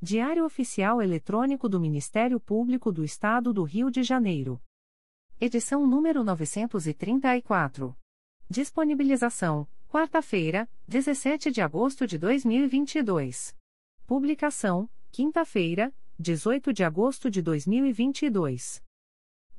Diário 0.00 0.44
Oficial 0.44 1.02
Eletrônico 1.02 1.68
do 1.68 1.80
Ministério 1.80 2.38
Público 2.38 2.92
do 2.92 3.02
Estado 3.02 3.52
do 3.52 3.64
Rio 3.64 3.90
de 3.90 4.04
Janeiro. 4.04 4.62
Edição 5.40 5.84
número 5.88 6.22
934. 6.22 7.98
Disponibilização: 8.48 9.66
quarta-feira, 9.88 10.70
17 10.86 11.50
de 11.50 11.60
agosto 11.60 12.06
de 12.06 12.16
2022. 12.16 13.56
Publicação: 14.06 14.88
quinta-feira, 15.10 15.92
18 16.16 16.72
de 16.72 16.84
agosto 16.84 17.28
de 17.28 17.42
2022. 17.42 18.80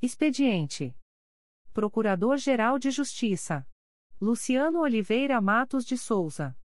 Expediente: 0.02 0.96
Procurador-Geral 1.74 2.80
de 2.80 2.92
Justiça 2.92 3.68
Luciano 4.22 4.80
Oliveira 4.80 5.42
Matos 5.42 5.84
de 5.84 5.98
Souza. 5.98 6.58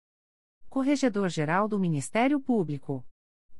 Corregedor-Geral 0.68 1.66
do 1.66 1.76
Ministério 1.76 2.38
Público. 2.38 3.04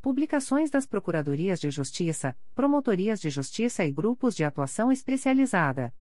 Publicações 0.00 0.70
das 0.70 0.86
Procuradorias 0.86 1.60
de 1.60 1.70
Justiça, 1.70 2.34
Promotorias 2.54 3.20
de 3.20 3.28
Justiça 3.28 3.84
e 3.84 3.92
Grupos 3.92 4.34
de 4.34 4.42
Atuação 4.42 4.90
Especializada. 4.90 5.94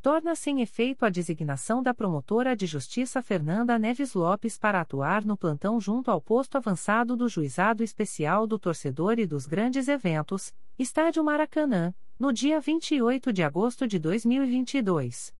torna-se 0.00 0.50
em 0.50 0.62
efeito 0.62 1.04
a 1.04 1.10
designação 1.10 1.82
da 1.82 1.92
promotora 1.92 2.56
de 2.56 2.66
justiça 2.66 3.22
Fernanda 3.22 3.78
Neves 3.78 4.14
Lopes 4.14 4.58
para 4.58 4.80
atuar 4.80 5.24
no 5.24 5.36
plantão 5.36 5.80
junto 5.80 6.10
ao 6.10 6.20
posto 6.20 6.56
avançado 6.56 7.16
do 7.16 7.28
Juizado 7.28 7.84
Especial 7.84 8.46
do 8.46 8.58
Torcedor 8.58 9.18
e 9.18 9.26
dos 9.26 9.46
Grandes 9.46 9.88
Eventos, 9.88 10.54
Estádio 10.78 11.22
Maracanã, 11.22 11.94
no 12.18 12.32
dia 12.32 12.60
28 12.60 13.32
de 13.32 13.42
agosto 13.42 13.86
de 13.86 13.98
2022. 13.98 15.39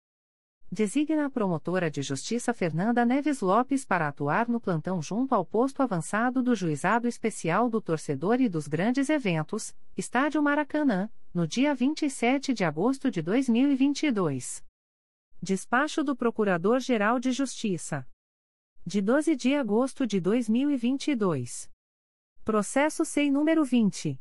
Designa 0.72 1.26
a 1.26 1.30
promotora 1.30 1.90
de 1.90 2.00
justiça 2.00 2.54
Fernanda 2.54 3.04
Neves 3.04 3.40
Lopes 3.40 3.84
para 3.84 4.06
atuar 4.06 4.48
no 4.48 4.60
plantão 4.60 5.02
junto 5.02 5.34
ao 5.34 5.44
posto 5.44 5.82
avançado 5.82 6.44
do 6.44 6.54
Juizado 6.54 7.08
Especial 7.08 7.68
do 7.68 7.80
Torcedor 7.80 8.40
e 8.40 8.48
dos 8.48 8.68
Grandes 8.68 9.10
Eventos, 9.10 9.74
Estádio 9.96 10.40
Maracanã, 10.40 11.10
no 11.34 11.44
dia 11.44 11.74
27 11.74 12.54
de 12.54 12.62
agosto 12.62 13.10
de 13.10 13.20
2022. 13.20 14.64
Despacho 15.42 16.04
do 16.04 16.14
Procurador-Geral 16.14 17.18
de 17.18 17.32
Justiça. 17.32 18.06
De 18.86 19.02
12 19.02 19.34
de 19.34 19.56
agosto 19.56 20.06
de 20.06 20.20
2022. 20.20 21.68
Processo 22.44 23.04
SEI 23.04 23.28
número 23.28 23.64
20. 23.64 24.20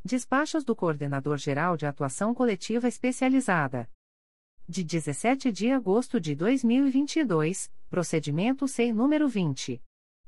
Despachos 0.03 0.63
do 0.63 0.75
Coordenador-Geral 0.75 1.75
de 1.75 1.85
Atuação 1.85 2.33
Coletiva 2.33 2.87
Especializada 2.87 3.89
de 4.71 4.85
17 4.85 5.51
de 5.51 5.69
agosto 5.69 6.19
de 6.19 6.33
2022, 6.33 7.69
procedimento 7.91 8.67
SEI 8.69 8.93
número 8.93 9.27
20. 9.27 9.83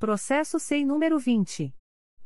Processo 0.03 0.59
SEI 0.59 0.83
número 0.83 1.17
20. 1.17 1.73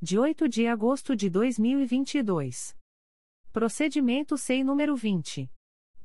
De 0.00 0.18
8 0.18 0.48
de 0.48 0.66
agosto 0.66 1.14
de 1.14 1.28
2022. 1.28 2.74
Procedimento 3.52 4.38
SEI 4.38 4.64
número 4.64 4.96
20. 4.96 5.50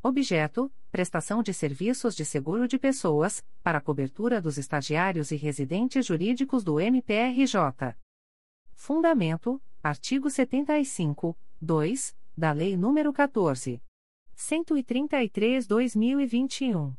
Objeto: 0.00 0.72
prestação 0.92 1.42
de 1.42 1.52
serviços 1.52 2.14
de 2.14 2.24
seguro 2.24 2.68
de 2.68 2.78
pessoas, 2.78 3.44
para 3.60 3.80
cobertura 3.80 4.40
dos 4.40 4.58
estagiários 4.58 5.32
e 5.32 5.36
residentes 5.36 6.06
jurídicos 6.06 6.62
do 6.62 6.78
MPRJ. 6.78 7.96
Fundamento: 8.74 9.60
artigo 9.82 10.30
75, 10.30 11.36
2, 11.60 12.16
da 12.36 12.52
Lei 12.52 12.76
nº 12.76 13.12
14. 13.12 13.82
133/2021. 14.36 16.96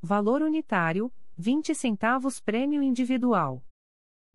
Valor 0.00 0.42
unitário: 0.42 1.12
20 1.36 1.74
centavos 1.74 2.38
prêmio 2.38 2.84
individual. 2.84 3.64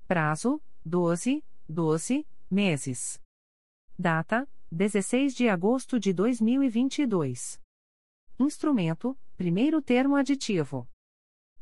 Prazo: 0.05 0.61
12, 0.87 1.43
12 1.67 2.25
meses. 2.49 3.21
Data: 3.99 4.47
16 4.71 5.35
de 5.35 5.49
agosto 5.49 5.99
de 5.99 6.13
2022. 6.13 7.59
Instrumento: 8.39 9.17
primeiro 9.35 9.81
termo 9.81 10.15
aditivo. 10.15 10.87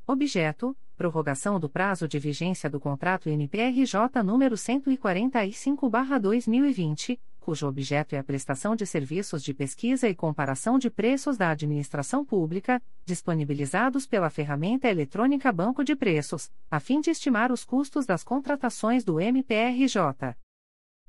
Objeto: 0.06 0.74
prorrogação 0.96 1.60
do 1.60 1.68
prazo 1.68 2.08
de 2.08 2.18
vigência 2.18 2.70
do 2.70 2.80
contrato 2.80 3.28
NPRJ 3.28 4.22
número 4.24 4.56
145/2020 4.56 7.20
cujo 7.46 7.66
objeto 7.68 8.16
é 8.16 8.18
a 8.18 8.24
prestação 8.24 8.74
de 8.74 8.84
serviços 8.84 9.40
de 9.40 9.54
pesquisa 9.54 10.08
e 10.08 10.14
comparação 10.16 10.80
de 10.80 10.90
preços 10.90 11.36
da 11.36 11.50
administração 11.50 12.24
pública, 12.24 12.82
disponibilizados 13.04 14.04
pela 14.04 14.28
ferramenta 14.28 14.88
eletrônica 14.88 15.52
Banco 15.52 15.84
de 15.84 15.94
Preços, 15.94 16.50
a 16.68 16.80
fim 16.80 17.00
de 17.00 17.10
estimar 17.10 17.52
os 17.52 17.64
custos 17.64 18.04
das 18.04 18.24
contratações 18.24 19.04
do 19.04 19.20
MPRJ. 19.20 20.36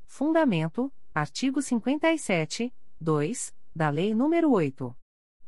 Fundamento: 0.06 0.93
artigo 1.12 1.60
57, 1.60 2.71
2, 3.02 3.56
da 3.76 3.89
Lei 3.89 4.13
nº 4.13 4.47
8. 4.47 4.95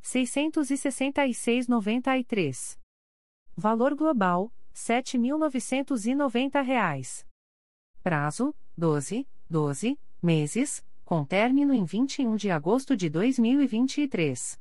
666-93. 0.03 2.79
Valor 3.55 3.93
global: 3.93 4.51
R$ 4.73 5.03
7.990. 5.03 7.27
Prazo: 8.01 8.55
12, 8.75 9.27
12 9.47 9.99
meses, 10.21 10.85
com 11.05 11.23
término 11.25 11.73
em 11.73 11.83
21 11.83 12.35
de 12.35 12.51
agosto 12.51 12.95
de 12.95 13.09
2023. 13.09 14.59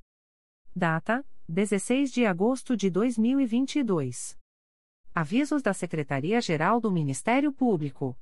Data: 0.75 1.23
16 1.49 2.11
de 2.13 2.25
agosto 2.25 2.75
de 2.77 2.89
2022. 2.91 4.39
Avisos 5.15 5.63
da 5.63 5.75
Secretaria-Geral 5.75 6.81
do 6.81 6.91
Ministério 6.91 7.53
Público. 7.53 8.19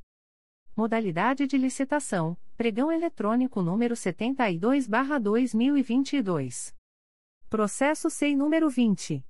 Modalidade 0.76 1.48
de 1.48 1.58
licitação: 1.58 2.38
Pregão 2.56 2.92
eletrônico 2.92 3.60
número 3.62 3.96
72/2022. 3.96 6.76
Processo 7.50 8.10
SEI 8.10 8.36
número 8.36 8.70
20 8.70 9.24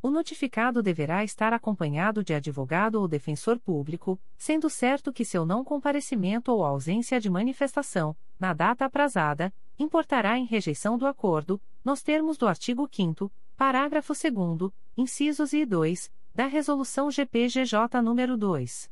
O 0.00 0.10
notificado 0.10 0.80
deverá 0.80 1.24
estar 1.24 1.52
acompanhado 1.52 2.22
de 2.22 2.32
advogado 2.32 3.00
ou 3.00 3.08
defensor 3.08 3.58
público, 3.58 4.16
sendo 4.36 4.70
certo 4.70 5.12
que 5.12 5.24
seu 5.24 5.44
não 5.44 5.64
comparecimento 5.64 6.52
ou 6.52 6.64
ausência 6.64 7.18
de 7.18 7.28
manifestação, 7.28 8.16
na 8.38 8.54
data 8.54 8.84
aprazada, 8.84 9.52
importará 9.76 10.38
em 10.38 10.44
rejeição 10.44 10.96
do 10.96 11.04
acordo, 11.04 11.60
nos 11.84 12.00
termos 12.00 12.38
do 12.38 12.46
artigo 12.46 12.88
5 12.88 13.28
parágrafo 13.58 14.12
2 14.12 14.72
incisos 14.96 15.52
e 15.52 15.66
2, 15.66 16.12
da 16.32 16.46
Resolução 16.46 17.10
GPGJ 17.10 17.88
nº 18.00 18.36
2. 18.36 18.88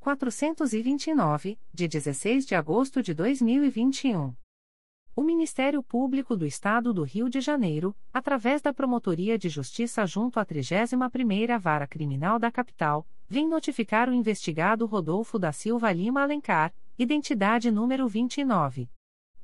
429, 0.00 1.58
de 1.70 1.86
16 1.86 2.46
de 2.46 2.54
agosto 2.54 3.02
de 3.02 3.12
2021. 3.12 4.34
O 5.14 5.22
Ministério 5.22 5.82
Público 5.82 6.34
do 6.34 6.46
Estado 6.46 6.94
do 6.94 7.02
Rio 7.02 7.28
de 7.28 7.42
Janeiro, 7.42 7.94
através 8.10 8.62
da 8.62 8.72
Promotoria 8.72 9.38
de 9.38 9.50
Justiça 9.50 10.06
junto 10.06 10.40
à 10.40 10.46
31ª 10.46 11.58
Vara 11.58 11.86
Criminal 11.86 12.38
da 12.38 12.50
Capital, 12.50 13.06
vem 13.28 13.46
notificar 13.46 14.08
o 14.08 14.14
investigado 14.14 14.86
Rodolfo 14.86 15.38
da 15.38 15.52
Silva 15.52 15.92
Lima 15.92 16.22
Alencar, 16.22 16.72
identidade 16.98 17.70
número 17.70 18.08
29. 18.08 18.88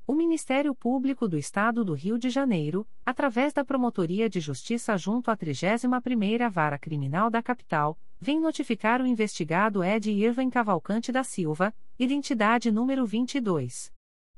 O 0.05 0.13
Ministério 0.13 0.73
Público 0.73 1.27
do 1.27 1.37
Estado 1.37 1.85
do 1.85 1.93
Rio 1.93 2.17
de 2.17 2.29
Janeiro, 2.29 2.87
através 3.05 3.53
da 3.53 3.63
Promotoria 3.63 4.29
de 4.29 4.39
Justiça 4.39 4.97
junto 4.97 5.29
à 5.29 5.37
31ª 5.37 6.49
Vara 6.49 6.79
Criminal 6.79 7.29
da 7.29 7.43
Capital, 7.43 7.97
vem 8.19 8.39
notificar 8.39 9.01
o 9.01 9.05
investigado 9.05 9.83
Ed 9.83 10.09
Irving 10.09 10.49
Cavalcante 10.49 11.11
da 11.11 11.23
Silva, 11.23 11.73
identidade 11.99 12.71
número 12.71 13.05
22. 13.05 13.95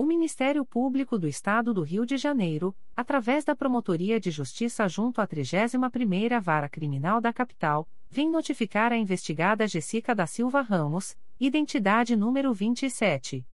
O 0.00 0.04
Ministério 0.04 0.64
Público 0.64 1.18
do 1.18 1.26
Estado 1.26 1.74
do 1.74 1.82
Rio 1.82 2.06
de 2.06 2.16
Janeiro, 2.16 2.72
através 2.96 3.44
da 3.44 3.56
Promotoria 3.56 4.20
de 4.20 4.30
Justiça 4.30 4.88
junto 4.88 5.20
à 5.20 5.26
31ª 5.26 6.40
Vara 6.40 6.68
Criminal 6.68 7.20
da 7.20 7.32
Capital, 7.32 7.84
vem 8.08 8.30
notificar 8.30 8.92
a 8.92 8.96
investigada 8.96 9.66
Jessica 9.66 10.14
da 10.14 10.24
Silva 10.24 10.60
Ramos, 10.60 11.16
identidade 11.40 12.14
número 12.14 12.54
27. 12.54 13.44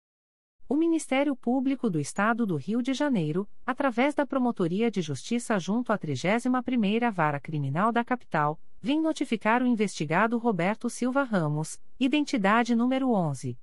O 0.71 0.77
Ministério 0.77 1.35
Público 1.35 1.89
do 1.89 1.99
Estado 1.99 2.45
do 2.45 2.55
Rio 2.55 2.81
de 2.81 2.93
Janeiro, 2.93 3.45
através 3.65 4.15
da 4.15 4.25
Promotoria 4.25 4.89
de 4.89 5.01
Justiça 5.01 5.59
junto 5.59 5.91
à 5.91 5.97
31ª 5.97 7.11
Vara 7.11 7.41
Criminal 7.41 7.91
da 7.91 8.05
Capital, 8.05 8.57
vem 8.79 9.01
notificar 9.01 9.61
o 9.61 9.67
investigado 9.67 10.37
Roberto 10.37 10.89
Silva 10.89 11.23
Ramos, 11.23 11.77
identidade 11.99 12.73
número 12.73 13.11
11. 13.11 13.57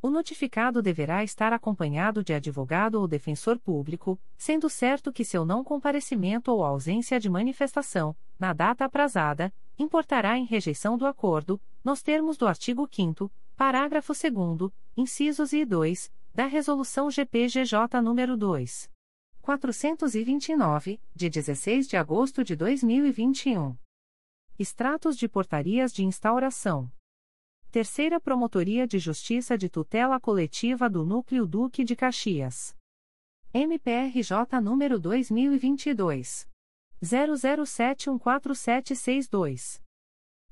O 0.00 0.10
notificado 0.10 0.82
deverá 0.82 1.24
estar 1.24 1.52
acompanhado 1.52 2.22
de 2.22 2.34
advogado 2.34 2.96
ou 2.96 3.08
defensor 3.08 3.58
público, 3.58 4.20
sendo 4.36 4.68
certo 4.68 5.12
que 5.12 5.24
seu 5.24 5.44
não 5.44 5.64
comparecimento 5.64 6.52
ou 6.52 6.62
ausência 6.62 7.18
de 7.18 7.28
manifestação, 7.30 8.14
na 8.38 8.52
data 8.52 8.84
aprazada, 8.84 9.52
importará 9.78 10.38
em 10.38 10.44
rejeição 10.44 10.98
do 10.98 11.06
acordo, 11.06 11.60
nos 11.84 12.02
termos 12.02 12.38
do 12.38 12.48
artigo 12.48 12.88
5 12.90 13.30
parágrafo 13.54 14.12
2 14.12 14.72
incisos 14.96 15.52
e 15.52 15.64
2, 15.64 16.12
da 16.34 16.46
Resolução 16.46 17.08
GPGJ 17.10 18.00
nº 18.00 18.36
2. 18.36 18.90
429, 19.42 21.00
de 21.14 21.28
16 21.28 21.86
de 21.86 21.96
agosto 21.96 22.42
de 22.42 22.56
2021. 22.56 23.76
Extratos 24.58 25.18
de 25.18 25.28
portarias 25.28 25.92
de 25.92 26.02
instauração. 26.04 26.90
Terceira 27.70 28.18
Promotoria 28.18 28.86
de 28.86 28.98
Justiça 28.98 29.58
de 29.58 29.68
Tutela 29.68 30.18
Coletiva 30.18 30.88
do 30.88 31.04
Núcleo 31.04 31.46
Duque 31.46 31.84
de 31.84 31.94
Caxias. 31.94 32.74
MPRJ 33.52 34.58
número 34.62 34.98
2022 34.98 36.48
00714762. 37.02 39.82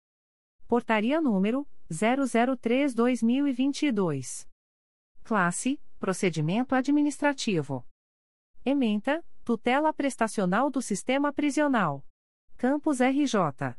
Portaria 0.68 1.20
número 1.20 1.66
003/2022. 1.90 4.46
Classe: 5.24 5.80
Procedimento 6.04 6.74
administrativo. 6.74 7.82
Ementa: 8.62 9.24
Tutela 9.42 9.90
prestacional 9.90 10.68
do 10.68 10.82
Sistema 10.82 11.32
Prisional. 11.32 12.04
Campos 12.58 13.00
RJ. 13.00 13.74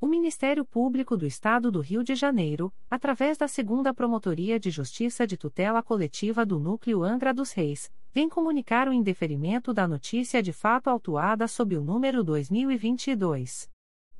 O 0.00 0.06
Ministério 0.06 0.64
Público 0.64 1.16
do 1.16 1.26
Estado 1.26 1.72
do 1.72 1.80
Rio 1.80 2.04
de 2.04 2.14
Janeiro, 2.14 2.72
através 2.88 3.36
da 3.36 3.48
Segunda 3.48 3.92
Promotoria 3.92 4.60
de 4.60 4.70
Justiça 4.70 5.26
de 5.26 5.36
Tutela 5.36 5.82
Coletiva 5.82 6.46
do 6.46 6.60
Núcleo 6.60 7.02
Angra 7.02 7.34
dos 7.34 7.50
Reis, 7.50 7.90
vem 8.14 8.28
comunicar 8.28 8.88
o 8.88 8.92
indeferimento 8.92 9.74
da 9.74 9.88
notícia 9.88 10.40
de 10.40 10.52
fato 10.52 10.88
autuada 10.88 11.48
sob 11.48 11.76
o 11.76 11.82
número 11.82 12.22
2022 12.22 13.68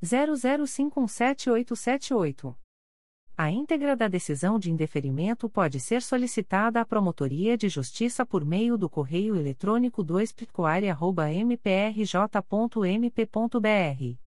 00517878. 0.03 2.57
A 3.37 3.49
íntegra 3.49 3.95
da 3.95 4.09
decisão 4.09 4.59
de 4.59 4.73
indeferimento 4.73 5.49
pode 5.49 5.79
ser 5.79 6.03
solicitada 6.03 6.81
à 6.81 6.85
Promotoria 6.85 7.57
de 7.57 7.69
Justiça 7.69 8.27
por 8.27 8.45
meio 8.45 8.77
do 8.77 8.91
correio 8.91 9.37
eletrônico 9.37 10.03
2 10.03 10.35
mprj.mp.br 11.47 14.28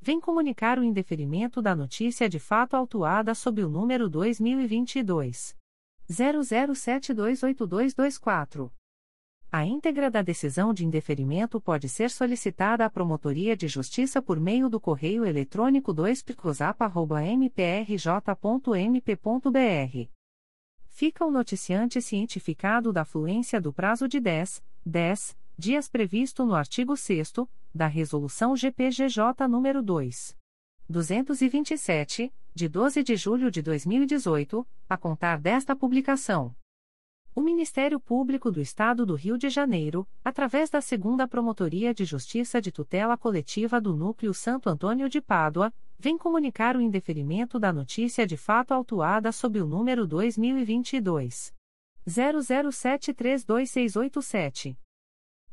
vem 0.00 0.20
comunicar 0.20 0.78
o 0.78 0.84
indeferimento 0.84 1.60
da 1.60 1.76
notícia 1.76 2.26
de 2.28 2.38
fato 2.38 2.74
autuada 2.74 3.34
sob 3.34 3.62
o 3.62 3.68
número 3.68 4.08
2022 4.08 5.54
00728224. 6.08 8.70
A 9.52 9.64
íntegra 9.64 10.08
da 10.10 10.22
decisão 10.22 10.72
de 10.72 10.86
indeferimento 10.86 11.60
pode 11.60 11.88
ser 11.88 12.08
solicitada 12.10 12.84
à 12.84 12.90
Promotoria 12.90 13.56
de 13.56 13.66
Justiça 13.68 14.22
por 14.22 14.38
meio 14.38 14.68
do 14.68 14.80
correio 14.80 15.24
eletrônico 15.24 15.92
2 15.92 16.24
mprj.mp.br 17.36 17.80
fica 21.00 21.24
o 21.24 21.30
noticiante 21.30 21.98
cientificado 22.02 22.92
da 22.92 23.06
fluência 23.06 23.58
do 23.58 23.72
prazo 23.72 24.06
de 24.06 24.20
10, 24.20 24.62
10 24.84 25.34
dias 25.60 25.88
previsto 25.90 26.46
no 26.46 26.54
artigo 26.54 26.96
6 26.96 27.34
da 27.74 27.86
Resolução 27.86 28.56
GPGJ 28.56 29.46
nº 29.46 29.82
2. 29.82 30.38
227, 30.88 32.32
de 32.54 32.66
12 32.66 33.02
de 33.02 33.14
julho 33.14 33.50
de 33.50 33.60
2018, 33.60 34.66
a 34.88 34.96
contar 34.96 35.38
desta 35.38 35.76
publicação. 35.76 36.56
O 37.34 37.42
Ministério 37.42 38.00
Público 38.00 38.50
do 38.50 38.58
Estado 38.58 39.04
do 39.04 39.14
Rio 39.14 39.36
de 39.36 39.50
Janeiro, 39.50 40.08
através 40.24 40.70
da 40.70 40.80
Segunda 40.80 41.28
Promotoria 41.28 41.92
de 41.92 42.06
Justiça 42.06 42.58
de 42.58 42.72
Tutela 42.72 43.18
Coletiva 43.18 43.78
do 43.78 43.94
Núcleo 43.94 44.32
Santo 44.32 44.70
Antônio 44.70 45.10
de 45.10 45.20
Pádua, 45.20 45.70
vem 45.98 46.16
comunicar 46.16 46.74
o 46.74 46.80
indeferimento 46.80 47.58
da 47.58 47.70
notícia 47.70 48.26
de 48.26 48.38
fato 48.38 48.72
autuada 48.72 49.30
sob 49.30 49.60
o 49.60 49.66
número 49.66 50.06
2022 50.06 51.52
00732687. 52.08 54.79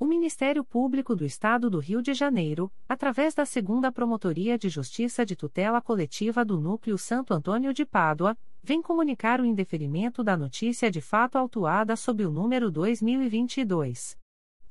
O 0.00 0.06
Ministério 0.06 0.62
Público 0.62 1.16
do 1.16 1.24
Estado 1.24 1.68
do 1.68 1.80
Rio 1.80 2.00
de 2.00 2.14
Janeiro, 2.14 2.70
através 2.88 3.34
da 3.34 3.44
Segunda 3.44 3.90
Promotoria 3.90 4.56
de 4.56 4.68
Justiça 4.68 5.26
de 5.26 5.34
Tutela 5.34 5.82
Coletiva 5.82 6.44
do 6.44 6.56
Núcleo 6.56 6.96
Santo 6.96 7.34
Antônio 7.34 7.74
de 7.74 7.84
Pádua, 7.84 8.38
vem 8.62 8.80
comunicar 8.80 9.40
o 9.40 9.44
indeferimento 9.44 10.22
da 10.22 10.36
notícia 10.36 10.88
de 10.88 11.00
fato 11.00 11.36
autuada 11.36 11.96
sob 11.96 12.24
o 12.24 12.30
número 12.30 12.70
2022 12.70 14.16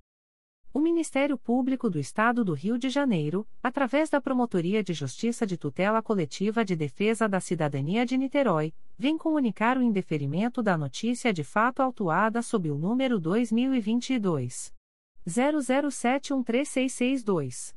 O 0.73 0.79
Ministério 0.79 1.37
Público 1.37 1.89
do 1.89 1.99
Estado 1.99 2.45
do 2.45 2.53
Rio 2.53 2.77
de 2.77 2.89
Janeiro, 2.89 3.45
através 3.61 4.09
da 4.09 4.21
Promotoria 4.21 4.81
de 4.81 4.93
Justiça 4.93 5.45
de 5.45 5.57
Tutela 5.57 6.01
Coletiva 6.01 6.63
de 6.63 6.77
Defesa 6.77 7.27
da 7.27 7.41
Cidadania 7.41 8.05
de 8.05 8.17
Niterói, 8.17 8.73
vem 8.97 9.17
comunicar 9.17 9.77
o 9.77 9.81
indeferimento 9.81 10.63
da 10.63 10.77
notícia 10.77 11.33
de 11.33 11.43
fato 11.43 11.81
autuada 11.81 12.41
sob 12.41 12.71
o 12.71 12.77
número 12.77 13.19
2022 13.19 14.73
00713662. 15.27 17.75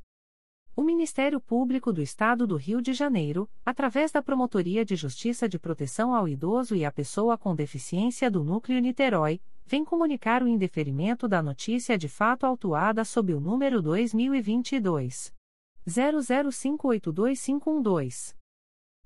O 0.73 0.83
Ministério 0.83 1.41
Público 1.41 1.91
do 1.91 2.01
Estado 2.01 2.47
do 2.47 2.55
Rio 2.55 2.81
de 2.81 2.93
Janeiro, 2.93 3.49
através 3.65 4.09
da 4.09 4.21
Promotoria 4.21 4.85
de 4.85 4.95
Justiça 4.95 5.49
de 5.49 5.59
Proteção 5.59 6.15
ao 6.15 6.29
Idoso 6.29 6.73
e 6.75 6.85
à 6.85 6.91
Pessoa 6.91 7.37
com 7.37 7.53
Deficiência 7.53 8.31
do 8.31 8.41
Núcleo 8.41 8.79
Niterói, 8.79 9.41
vem 9.65 9.83
comunicar 9.83 10.41
o 10.41 10.47
indeferimento 10.47 11.27
da 11.27 11.43
notícia 11.43 11.97
de 11.97 12.07
fato 12.07 12.45
autuada 12.45 13.03
sob 13.03 13.33
o 13.33 13.41
número 13.41 13.81
2022 13.81 15.33
00582512. 15.85 18.33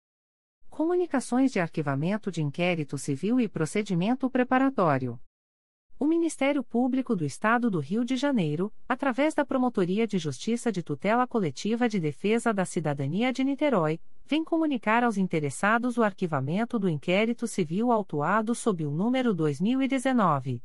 Comunicações 0.71 1.51
de 1.51 1.59
Arquivamento 1.59 2.31
de 2.31 2.41
Inquérito 2.41 2.97
Civil 2.97 3.39
e 3.41 3.49
Procedimento 3.49 4.29
Preparatório. 4.29 5.19
O 5.99 6.05
Ministério 6.05 6.63
Público 6.63 7.13
do 7.13 7.25
Estado 7.25 7.69
do 7.69 7.79
Rio 7.79 8.05
de 8.05 8.15
Janeiro, 8.15 8.73
através 8.87 9.35
da 9.35 9.43
Promotoria 9.43 10.07
de 10.07 10.17
Justiça 10.17 10.71
de 10.71 10.81
Tutela 10.81 11.27
Coletiva 11.27 11.89
de 11.89 11.99
Defesa 11.99 12.53
da 12.53 12.63
Cidadania 12.63 13.33
de 13.33 13.43
Niterói, 13.43 13.99
vem 14.25 14.45
comunicar 14.45 15.03
aos 15.03 15.17
interessados 15.17 15.97
o 15.97 16.03
arquivamento 16.03 16.79
do 16.79 16.87
inquérito 16.87 17.47
civil 17.47 17.91
autuado 17.91 18.55
sob 18.55 18.85
o 18.85 18.91
número 18.91 19.33
2019 19.33 20.63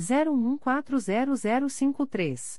01140053. 0.00 2.58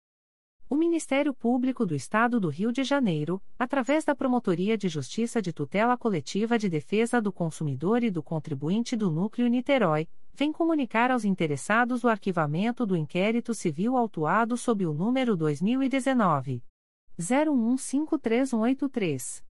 O 0.71 0.75
Ministério 0.77 1.33
Público 1.33 1.85
do 1.85 1.93
Estado 1.93 2.39
do 2.39 2.47
Rio 2.47 2.71
de 2.71 2.81
Janeiro, 2.81 3.43
através 3.59 4.05
da 4.05 4.15
Promotoria 4.15 4.77
de 4.77 4.87
Justiça 4.87 5.41
de 5.41 5.51
Tutela 5.51 5.97
Coletiva 5.97 6.57
de 6.57 6.69
Defesa 6.69 7.21
do 7.21 7.29
Consumidor 7.29 8.05
e 8.05 8.09
do 8.09 8.23
Contribuinte 8.23 8.95
do 8.95 9.11
Núcleo 9.11 9.49
Niterói, 9.49 10.07
vem 10.33 10.53
comunicar 10.53 11.11
aos 11.11 11.25
interessados 11.25 12.05
o 12.05 12.07
arquivamento 12.07 12.85
do 12.85 12.95
inquérito 12.95 13.53
civil 13.53 13.97
autuado 13.97 14.55
sob 14.55 14.85
o 14.85 14.93
número 14.93 15.35
2019 15.35 16.63
01153183. 17.19 19.50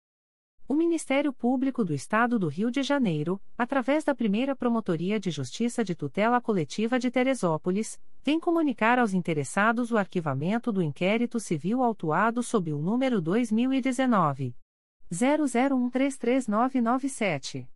O 0.71 0.73
Ministério 0.73 1.33
Público 1.33 1.83
do 1.83 1.93
Estado 1.93 2.39
do 2.39 2.47
Rio 2.47 2.71
de 2.71 2.81
Janeiro, 2.81 3.41
através 3.57 4.05
da 4.05 4.15
primeira 4.15 4.55
Promotoria 4.55 5.19
de 5.19 5.29
Justiça 5.29 5.83
de 5.83 5.93
Tutela 5.93 6.39
Coletiva 6.39 6.97
de 6.97 7.11
Teresópolis, 7.11 7.99
vem 8.23 8.39
comunicar 8.39 8.97
aos 8.97 9.13
interessados 9.13 9.91
o 9.91 9.97
arquivamento 9.97 10.71
do 10.71 10.81
inquérito 10.81 11.41
civil 11.41 11.83
autuado 11.83 12.41
sob 12.41 12.71
o 12.71 12.77
número 12.77 13.19
2019. 13.19 14.55
00133997. 15.11 17.67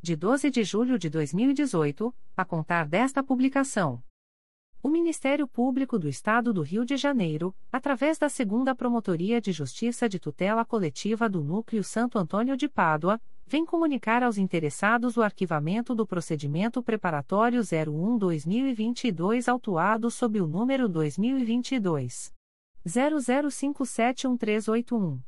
de 0.00 0.16
12 0.16 0.50
de 0.50 0.64
julho 0.64 0.98
de 0.98 1.10
2018, 1.10 2.14
a 2.36 2.44
contar 2.44 2.86
desta 2.86 3.22
publicação. 3.22 4.02
O 4.80 4.88
Ministério 4.88 5.48
Público 5.48 5.98
do 5.98 6.08
Estado 6.08 6.52
do 6.52 6.62
Rio 6.62 6.84
de 6.84 6.96
Janeiro, 6.96 7.52
através 7.72 8.16
da 8.16 8.28
Segunda 8.28 8.76
Promotoria 8.76 9.40
de 9.40 9.50
Justiça 9.50 10.08
de 10.08 10.20
Tutela 10.20 10.64
Coletiva 10.64 11.28
do 11.28 11.42
Núcleo 11.42 11.82
Santo 11.82 12.16
Antônio 12.16 12.56
de 12.56 12.68
Pádua, 12.68 13.20
vem 13.44 13.66
comunicar 13.66 14.22
aos 14.22 14.38
interessados 14.38 15.16
o 15.16 15.22
arquivamento 15.22 15.92
do 15.94 16.06
procedimento 16.06 16.80
preparatório 16.82 17.60
01-2022 17.60 19.48
autuado 19.48 20.10
sob 20.10 20.40
o 20.40 20.46
número 20.46 20.88
2022 20.88 22.32
00571381. 22.86 25.27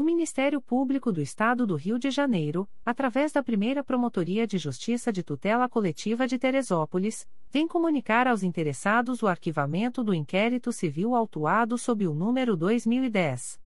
O 0.00 0.02
Ministério 0.02 0.60
Público 0.62 1.12
do 1.12 1.20
Estado 1.20 1.66
do 1.66 1.76
Rio 1.76 1.98
de 1.98 2.10
Janeiro, 2.10 2.66
através 2.82 3.32
da 3.32 3.42
primeira 3.42 3.84
Promotoria 3.84 4.46
de 4.46 4.56
Justiça 4.56 5.12
de 5.12 5.22
Tutela 5.22 5.68
Coletiva 5.68 6.26
de 6.26 6.38
Teresópolis, 6.38 7.28
vem 7.50 7.68
comunicar 7.68 8.26
aos 8.26 8.42
interessados 8.42 9.22
o 9.22 9.26
arquivamento 9.26 10.02
do 10.02 10.14
inquérito 10.14 10.72
civil 10.72 11.14
autuado 11.14 11.76
sob 11.76 12.06
o 12.06 12.14
número 12.14 12.56
2010. 12.56 13.60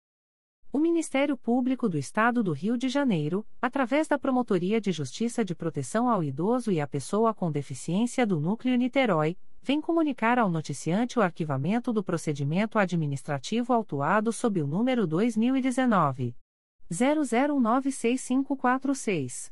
O 0.73 0.79
Ministério 0.79 1.35
Público 1.35 1.89
do 1.89 1.97
Estado 1.97 2.41
do 2.41 2.53
Rio 2.53 2.77
de 2.77 2.87
Janeiro, 2.87 3.45
através 3.61 4.07
da 4.07 4.17
Promotoria 4.17 4.79
de 4.79 4.89
Justiça 4.89 5.43
de 5.43 5.53
Proteção 5.53 6.07
ao 6.07 6.23
Idoso 6.23 6.71
e 6.71 6.79
à 6.79 6.87
Pessoa 6.87 7.33
com 7.33 7.51
Deficiência 7.51 8.25
do 8.25 8.39
Núcleo 8.39 8.77
Niterói, 8.77 9.35
vem 9.61 9.81
comunicar 9.81 10.39
ao 10.39 10.49
noticiante 10.49 11.19
o 11.19 11.21
arquivamento 11.21 11.91
do 11.91 12.01
procedimento 12.01 12.79
administrativo 12.79 13.73
autuado 13.73 14.31
sob 14.31 14.61
o 14.61 14.67
número 14.67 15.05
2019 15.05 16.33
00196546. 16.89 19.51